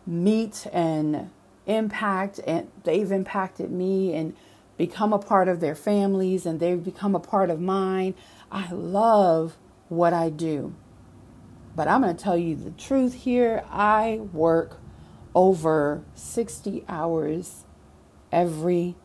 [0.07, 1.32] meet and
[1.65, 4.36] impact and they've impacted me and
[4.77, 8.15] become a part of their families and they've become a part of mine.
[8.51, 9.57] I love
[9.89, 10.73] what I do.
[11.76, 13.63] But I'm going to tell you the truth here.
[13.70, 14.80] I work
[15.34, 17.63] over 60 hours
[18.32, 18.95] every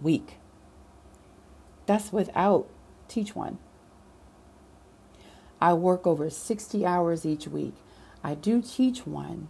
[0.00, 0.36] week.
[1.86, 2.68] That's without
[3.08, 3.58] Teach One.
[5.60, 7.74] I work over 60 hours each week.
[8.22, 9.48] I do teach one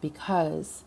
[0.00, 0.84] because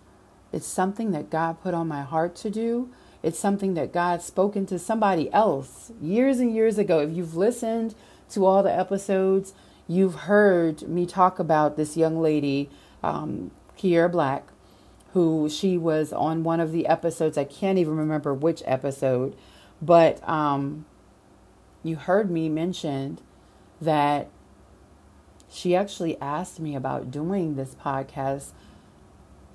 [0.52, 2.92] it's something that God put on my heart to do.
[3.24, 7.00] It's something that God spoken to somebody else years and years ago.
[7.00, 7.96] If you've listened
[8.30, 9.54] to all the episodes,
[9.88, 12.70] you've heard me talk about this young lady,
[13.04, 14.48] um, Kiera Black,
[15.14, 17.38] who she was on one of the episodes.
[17.38, 19.36] I can't even remember which episode,
[19.82, 20.86] but um,
[21.84, 23.20] you heard me mention
[23.80, 24.30] that
[25.50, 28.52] she actually asked me about doing this podcast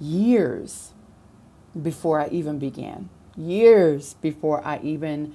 [0.00, 0.92] years
[1.80, 5.34] before I even began, years before I even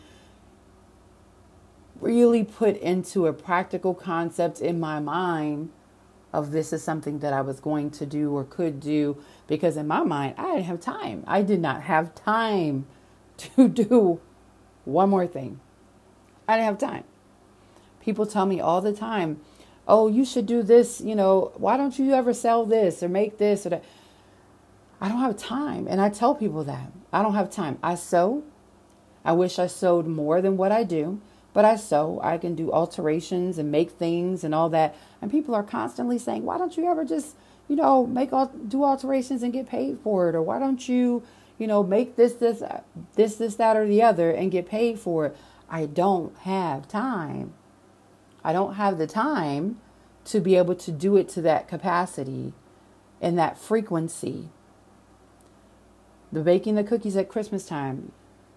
[1.99, 5.69] really put into a practical concept in my mind
[6.33, 9.17] of this is something that I was going to do or could do
[9.47, 11.23] because in my mind I didn't have time.
[11.25, 12.85] I did not have time
[13.37, 14.19] to do
[14.83, 15.59] one more thing.
[16.47, 17.03] I didn't have time.
[18.01, 19.39] People tell me all the time,
[19.87, 23.37] "Oh, you should do this, you know, why don't you ever sell this or make
[23.37, 23.83] this or that?"
[25.01, 25.87] I don't have time.
[25.87, 26.91] And I tell people that.
[27.11, 27.77] I don't have time.
[27.81, 28.43] I sew.
[29.23, 31.19] I wish I sewed more than what I do,
[31.55, 32.19] but I sew.
[32.21, 34.93] I can do alterations and make things and all that.
[35.21, 37.37] And people are constantly saying, "Why don't you ever just,
[37.69, 41.23] you know, make all do alterations and get paid for it or why don't you,
[41.57, 42.81] you know, make this this uh,
[43.13, 45.37] this this that or the other and get paid for it?"
[45.69, 47.53] I don't have time.
[48.43, 49.79] I don't have the time
[50.25, 52.53] to be able to do it to that capacity
[53.21, 54.49] and that frequency
[56.33, 58.11] the baking the cookies at Christmas time.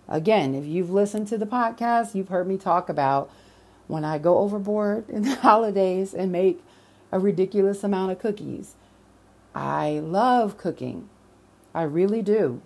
[0.09, 3.31] Again, if you've listened to the podcast, you've heard me talk about
[3.87, 6.63] when I go overboard in the holidays and make
[7.13, 8.75] a ridiculous amount of cookies.
[9.55, 11.09] I love cooking.
[11.75, 12.61] I really do.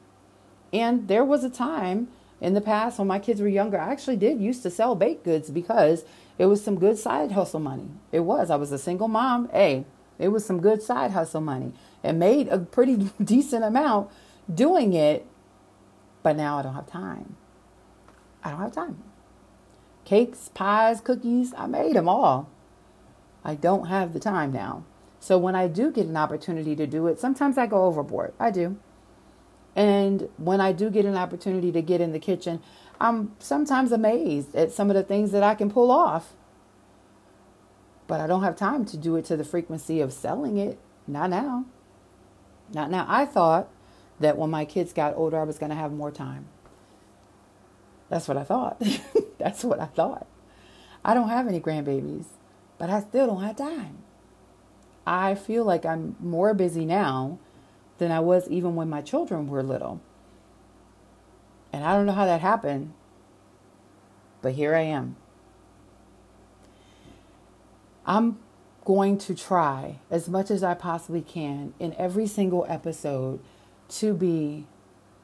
[0.73, 2.09] And there was a time
[2.41, 5.25] in the past when my kids were younger, I actually did used to sell baked
[5.25, 6.05] goods because
[6.39, 7.89] it was some good side hustle money.
[8.11, 8.51] It was.
[8.51, 9.49] I was a single mom.
[9.51, 9.85] Hey,
[10.19, 11.73] it was some good side hustle money.
[12.03, 14.11] It made a pretty decent amount
[14.53, 15.25] doing it,
[16.23, 17.37] but now I don't have time.
[18.45, 19.03] I don't have time.
[20.05, 21.55] cakes, pies, cookies.
[21.57, 22.51] I made them all.
[23.45, 24.85] I don't have the time now.
[25.21, 28.35] So when I do get an opportunity to do it, sometimes I go overboard.
[28.39, 28.79] I do.
[29.75, 32.61] And when I do get an opportunity to get in the kitchen,
[33.01, 36.35] I'm sometimes amazed at some of the things that I can pull off.
[38.07, 40.79] But I don't have time to do it to the frequency of selling it.
[41.07, 41.65] Not now.
[42.75, 43.07] Not now.
[43.09, 43.69] I thought
[44.23, 46.47] that when my kids got older, I was going to have more time.
[48.09, 48.83] That's what I thought.
[49.39, 50.27] That's what I thought.
[51.05, 52.27] I don't have any grandbabies,
[52.79, 53.99] but I still don't have time.
[55.07, 57.39] I feel like I'm more busy now
[57.99, 60.01] than I was even when my children were little.
[61.73, 62.93] And I don't know how that happened,
[64.43, 65.17] but here I am.
[68.05, 68.39] I'm
[68.85, 73.41] going to try as much as I possibly can in every single episode
[73.99, 74.67] to be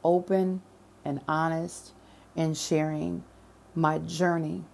[0.05, 0.63] open
[1.05, 1.93] and honest
[2.37, 3.25] in sharing
[3.75, 4.65] my journey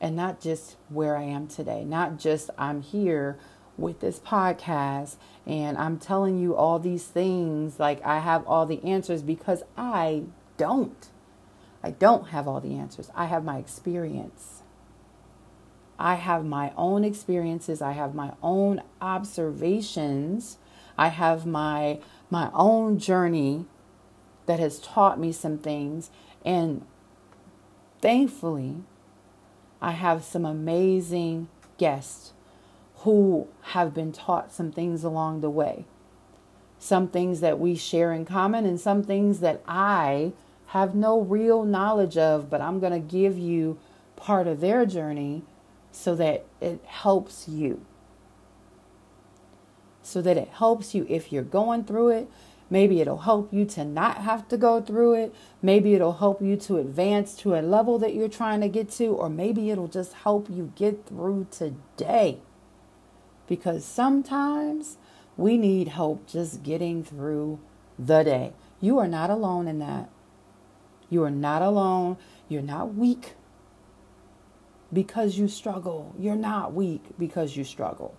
[0.00, 3.38] and not just where I am today, not just I'm here
[3.76, 5.16] with this podcast
[5.46, 10.24] and I'm telling you all these things like I have all the answers because I
[10.56, 11.08] don't.
[11.82, 13.10] I don't have all the answers.
[13.14, 14.62] I have my experience.
[15.98, 17.82] I have my own experiences.
[17.82, 20.58] I have my own observations.
[20.96, 22.00] I have my
[22.30, 23.64] my own journey
[24.46, 26.10] that has taught me some things
[26.44, 26.84] and
[28.00, 28.76] thankfully
[29.80, 32.32] I have some amazing guests
[32.98, 35.84] who have been taught some things along the way.
[36.80, 40.32] Some things that we share in common and some things that I
[40.68, 43.78] have no real knowledge of, but I'm going to give you
[44.16, 45.42] part of their journey
[45.92, 47.84] so that it helps you.
[50.08, 52.30] So that it helps you if you're going through it.
[52.70, 55.34] Maybe it'll help you to not have to go through it.
[55.60, 59.08] Maybe it'll help you to advance to a level that you're trying to get to,
[59.08, 62.38] or maybe it'll just help you get through today.
[63.46, 64.96] Because sometimes
[65.36, 67.58] we need help just getting through
[67.98, 68.54] the day.
[68.80, 70.08] You are not alone in that.
[71.10, 72.16] You are not alone.
[72.48, 73.34] You're not weak
[74.90, 76.14] because you struggle.
[76.18, 78.16] You're not weak because you struggle.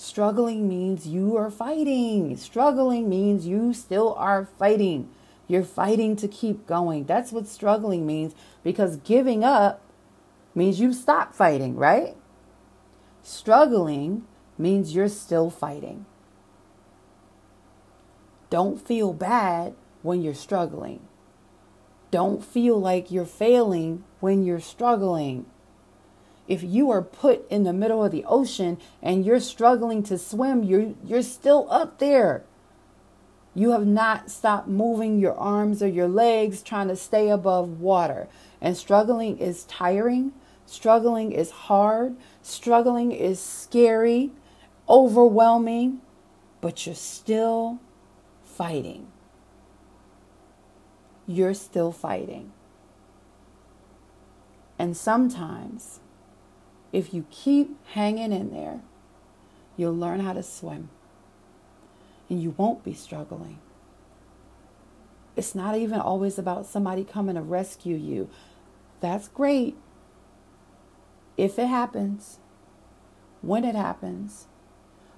[0.00, 2.34] Struggling means you are fighting.
[2.38, 5.10] Struggling means you still are fighting.
[5.46, 7.04] You're fighting to keep going.
[7.04, 8.34] That's what struggling means
[8.64, 9.82] because giving up
[10.54, 12.16] means you stop fighting, right?
[13.22, 14.24] Struggling
[14.56, 16.06] means you're still fighting.
[18.48, 21.00] Don't feel bad when you're struggling.
[22.10, 25.44] Don't feel like you're failing when you're struggling.
[26.50, 30.62] If you are put in the middle of the ocean and you're struggling to swim,
[30.64, 32.44] you're, you're still up there.
[33.54, 38.28] You have not stopped moving your arms or your legs trying to stay above water.
[38.60, 40.32] And struggling is tiring.
[40.66, 42.16] Struggling is hard.
[42.42, 44.30] Struggling is scary,
[44.88, 46.00] overwhelming,
[46.60, 47.78] but you're still
[48.44, 49.06] fighting
[51.30, 52.52] you're still fighting.
[54.78, 55.99] And sometimes,
[56.92, 58.80] if you keep hanging in there,
[59.76, 60.90] you'll learn how to swim
[62.28, 63.58] and you won't be struggling.
[65.36, 68.28] It's not even always about somebody coming to rescue you.
[69.00, 69.76] That's great
[71.36, 72.38] if it happens,
[73.40, 74.46] when it happens.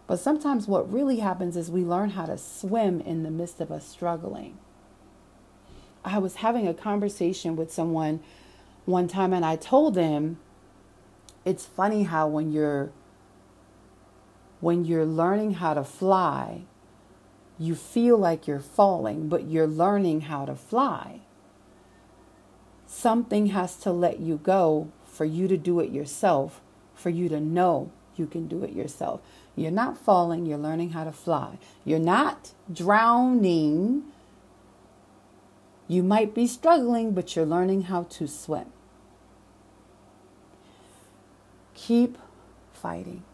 [0.07, 3.73] But sometimes what really happens is we learn how to swim in the midst of
[3.73, 4.59] us struggling.
[6.05, 8.21] I was having a conversation with someone
[8.85, 10.39] one time and I told them
[11.45, 12.93] it's funny how when you're
[14.61, 16.63] when you're learning how to fly,
[17.59, 21.21] you feel like you're falling, but you're learning how to fly.
[22.87, 26.61] Something has to let you go for you to do it yourself,
[26.95, 29.21] for you to know you can do it yourself.
[29.57, 31.59] You're not falling, you're learning how to fly.
[31.85, 34.05] You're not drowning,
[35.89, 38.67] you might be struggling, but you're learning how to swim.
[41.83, 42.17] Keep
[42.73, 43.25] fighting.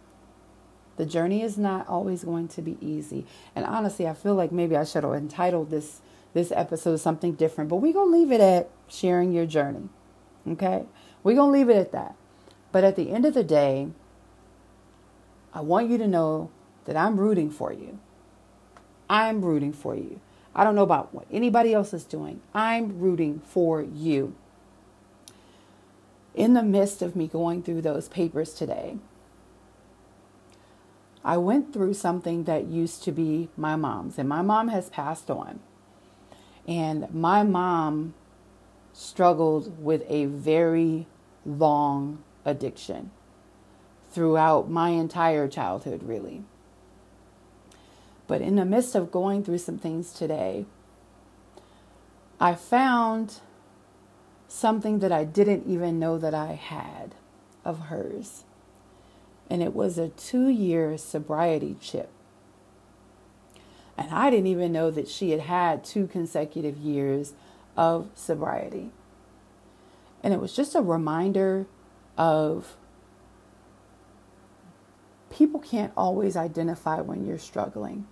[0.97, 3.27] The journey is not always going to be easy.
[3.55, 6.01] And honestly, I feel like maybe I should have entitled this
[6.33, 9.89] this episode something different, but we're going to leave it at sharing your journey.
[10.47, 10.85] Okay?
[11.23, 12.15] We're going to leave it at that.
[12.73, 13.89] But at the end of the day,
[15.53, 16.51] I want you to know
[16.85, 17.99] that I'm rooting for you.
[19.11, 20.21] I'm rooting for you.
[20.55, 22.41] I don't know about what anybody else is doing.
[22.55, 24.35] I'm rooting for you.
[26.35, 28.99] In the midst of me going through those papers today,
[31.24, 35.31] I went through something that used to be my mom's, and my mom has passed
[35.31, 35.61] on.
[36.66, 38.14] And my mom,
[38.99, 41.07] struggled with a very
[41.47, 43.11] long addiction
[44.11, 46.43] throughout my entire childhood, really.
[48.26, 50.66] But in the midst of going through some things today,
[52.41, 53.41] I found
[54.49, 57.15] something that I didn't even know that I had
[57.65, 58.45] of hers.
[59.51, 62.11] And it was a two year sobriety chip.
[63.97, 67.35] And I didn't even know that she had had two consecutive years
[67.77, 68.91] of sobriety.
[70.23, 71.67] And it was just a reminder
[72.17, 72.77] of
[75.31, 78.07] people can't always identify when you're struggling.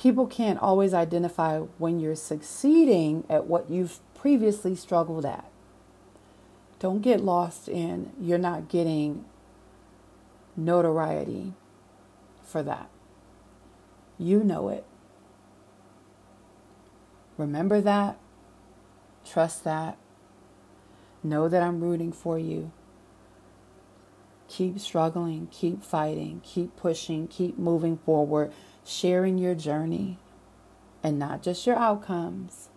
[0.00, 5.44] People can't always identify when you're succeeding at what you've previously struggled at.
[6.78, 9.26] Don't get lost in you're not getting
[10.56, 11.52] notoriety
[12.42, 12.88] for that.
[14.18, 14.86] You know it.
[17.36, 18.16] Remember that.
[19.22, 19.98] Trust that.
[21.22, 22.72] Know that I'm rooting for you.
[24.48, 28.50] Keep struggling, keep fighting, keep pushing, keep moving forward,
[28.84, 30.18] sharing your journey
[31.02, 32.68] and not just your outcomes.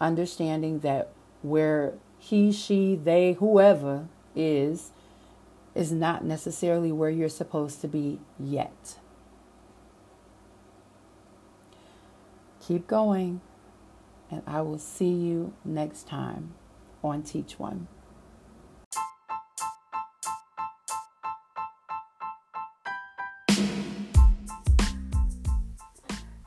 [0.00, 4.90] Understanding that where he, she, they, whoever is,
[5.74, 8.98] is not necessarily where you're supposed to be yet.
[12.60, 13.40] Keep going,
[14.30, 16.54] and I will see you next time
[17.02, 17.88] on Teach One.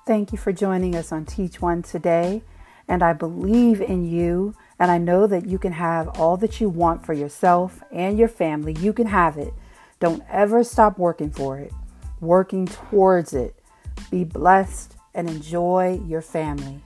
[0.05, 2.43] Thank you for joining us on Teach One today.
[2.87, 6.69] And I believe in you, and I know that you can have all that you
[6.69, 8.75] want for yourself and your family.
[8.79, 9.51] You can have it.
[9.99, 11.73] Don't ever stop working for it,
[12.19, 13.55] working towards it.
[14.11, 16.81] Be blessed and enjoy your family.